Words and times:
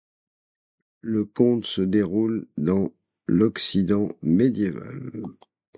Le 1.01 1.25
conte 1.25 1.63
se 1.65 1.83
déroule 1.83 2.47
dans 2.57 2.91
l'Occident 3.27 4.09
médiéval. 4.23 5.11